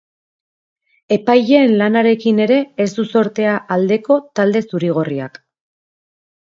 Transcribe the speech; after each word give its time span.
Epaileen 1.17 1.75
lanarekin 1.81 2.41
ere 2.47 2.59
ez 2.87 2.89
du 2.97 3.07
zortea 3.13 3.55
aldeko 3.79 4.21
talde 4.41 4.67
zuri-gorriak. 4.73 5.43